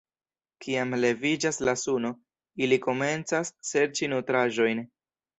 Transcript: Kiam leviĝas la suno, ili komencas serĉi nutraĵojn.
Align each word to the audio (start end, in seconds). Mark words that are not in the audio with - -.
Kiam 0.63 0.93
leviĝas 1.01 1.59
la 1.67 1.75
suno, 1.81 2.09
ili 2.67 2.79
komencas 2.85 3.51
serĉi 3.73 4.09
nutraĵojn. 4.15 4.83